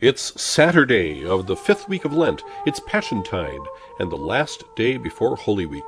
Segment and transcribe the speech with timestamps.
[0.00, 2.44] It's Saturday of the fifth week of Lent.
[2.64, 3.66] It's Passiontide
[3.98, 5.82] and the last day before Holy Week.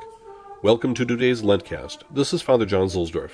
[0.65, 2.03] Welcome to today's LENTCAzT.
[2.11, 3.31] This is Father John Zuhlsdorf.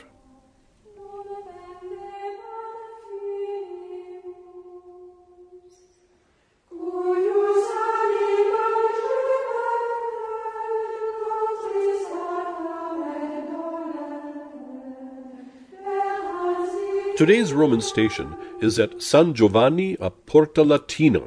[17.16, 21.22] Today's Roman station is at San Giovanni a Porta Latina.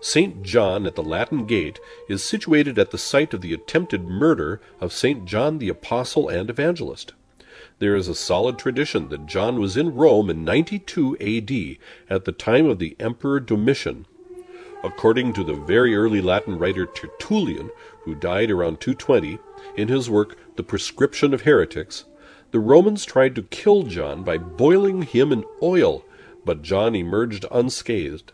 [0.00, 0.42] St.
[0.42, 4.94] John at the Latin Gate is situated at the site of the attempted murder of
[4.94, 5.26] St.
[5.26, 7.12] John the Apostle and Evangelist.
[7.80, 11.76] There is a solid tradition that John was in Rome in 92 AD
[12.08, 14.06] at the time of the Emperor Domitian.
[14.82, 17.70] According to the very early Latin writer Tertullian,
[18.04, 19.38] who died around 220,
[19.76, 22.06] in his work The Prescription of Heretics,
[22.50, 26.04] the Romans tried to kill John by boiling him in oil,
[26.44, 28.32] but John emerged unscathed.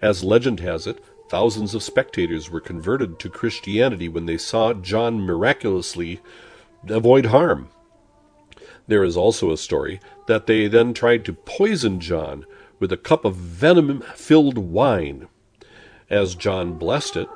[0.00, 5.20] As legend has it, thousands of spectators were converted to Christianity when they saw John
[5.20, 6.20] miraculously
[6.88, 7.68] avoid harm.
[8.86, 12.44] There is also a story that they then tried to poison John
[12.78, 15.28] with a cup of venom filled wine.
[16.10, 17.28] As John blessed it,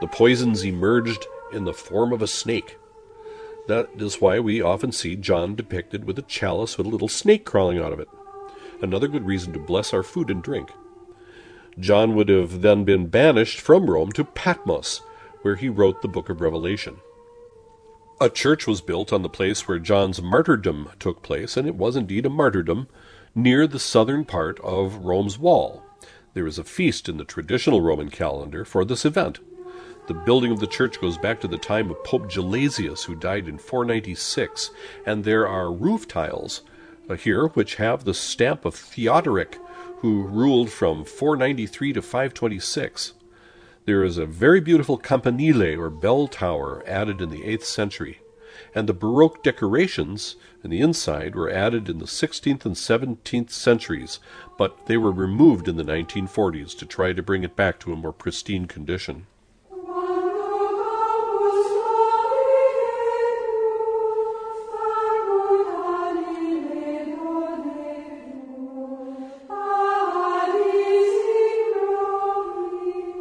[0.00, 2.76] the poisons emerged in the form of a snake.
[3.68, 7.44] That is why we often see John depicted with a chalice with a little snake
[7.44, 8.08] crawling out of it.
[8.82, 10.70] Another good reason to bless our food and drink.
[11.78, 15.02] John would have then been banished from Rome to Patmos,
[15.42, 16.96] where he wrote the book of Revelation.
[18.20, 21.96] A church was built on the place where John's martyrdom took place, and it was
[21.96, 22.88] indeed a martyrdom,
[23.34, 25.82] near the southern part of Rome's wall.
[26.34, 29.38] There is a feast in the traditional Roman calendar for this event.
[30.06, 33.46] The building of the church goes back to the time of Pope Gelasius, who died
[33.46, 34.70] in 496,
[35.06, 36.62] and there are roof tiles
[37.08, 39.58] uh, here which have the stamp of Theodoric,
[39.98, 43.14] who ruled from 493 to 526.
[43.84, 48.20] There is a very beautiful campanile or bell tower added in the 8th century,
[48.74, 54.20] and the Baroque decorations in the inside were added in the 16th and 17th centuries,
[54.56, 57.96] but they were removed in the 1940s to try to bring it back to a
[57.96, 59.26] more pristine condition.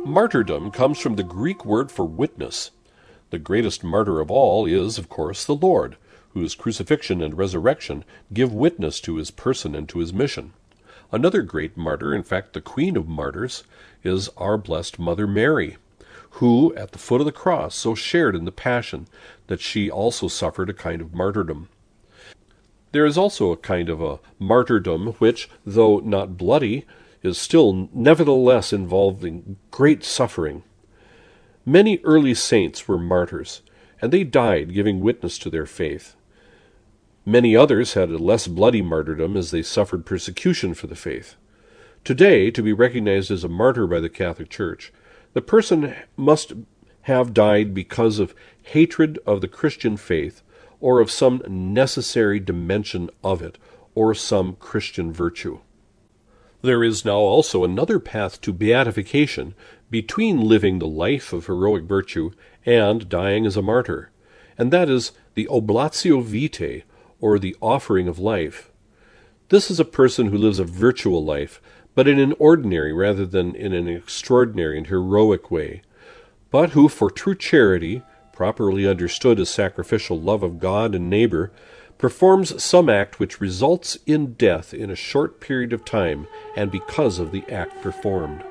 [0.05, 2.71] Martyrdom comes from the Greek word for witness.
[3.29, 5.97] The greatest martyr of all is, of course, the Lord,
[6.29, 10.53] whose crucifixion and resurrection give witness to his person and to his mission.
[11.11, 13.63] Another great martyr, in fact, the queen of martyrs,
[14.03, 15.77] is our blessed Mother Mary,
[16.31, 19.07] who, at the foot of the cross, so shared in the passion
[19.47, 21.67] that she also suffered a kind of martyrdom.
[22.93, 26.85] There is also a kind of a martyrdom which, though not bloody,
[27.21, 30.63] is still nevertheless involved in great suffering.
[31.65, 33.61] Many early saints were martyrs,
[34.01, 36.15] and they died giving witness to their faith.
[37.25, 41.35] Many others had a less bloody martyrdom as they suffered persecution for the faith.
[42.03, 44.91] Today, to be recognized as a martyr by the Catholic Church,
[45.33, 46.53] the person must
[47.01, 50.41] have died because of hatred of the Christian faith
[50.79, 53.57] or of some necessary dimension of it
[53.95, 55.59] or some Christian virtue.
[56.61, 59.55] There is now also another path to beatification
[59.89, 62.31] between living the life of heroic virtue
[62.65, 64.11] and dying as a martyr,
[64.57, 66.83] and that is the oblatio vitae,
[67.21, 68.71] or the offering of life.
[69.49, 71.61] This is a person who lives a virtual life,
[71.95, 75.81] but in an ordinary rather than in an extraordinary and heroic way,
[76.51, 78.01] but who, for true charity,
[78.33, 81.51] properly understood as sacrificial love of God and neighbor,
[81.99, 87.19] performs some act which results in death in a short period of time and because
[87.19, 88.41] of the act performed.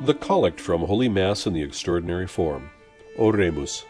[0.00, 2.70] The Collect from Holy Mass in the Extraordinary Form.
[3.18, 3.84] Oremus.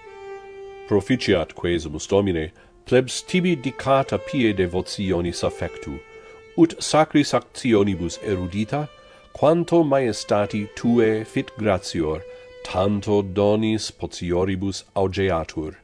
[0.88, 2.50] Proficiat quesumus Domine,
[2.88, 6.00] plebs tibi dicata pie devotionis affectu,
[6.56, 8.88] ut sacris actionibus erudita,
[9.34, 12.22] quanto maestati tue fit gratior,
[12.64, 15.76] tanto donis potioribus augeatur.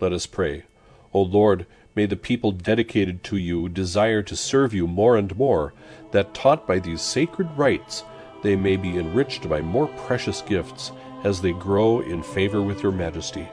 [0.00, 0.64] Let us pray.
[1.14, 1.64] O Lord,
[1.94, 5.72] may the people dedicated to you desire to serve you more and more,
[6.10, 8.04] that taught by these sacred rites,
[8.42, 10.92] they may be enriched by more precious gifts,
[11.24, 13.48] as they grow in favor with your majesty.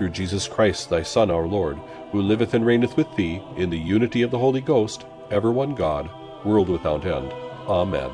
[0.00, 1.78] Through Jesus Christ, thy Son, our Lord,
[2.10, 5.74] who liveth and reigneth with thee in the unity of the Holy Ghost, ever one
[5.74, 6.08] God,
[6.42, 7.30] world without end.
[7.68, 8.10] Amen.